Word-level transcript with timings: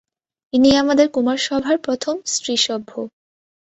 ইনিই 0.53 0.75
আমাদের 0.75 1.07
কুমারসভার 1.09 1.75
প্রথম 1.77 2.15
স্ত্রীসভ্য। 2.25 2.91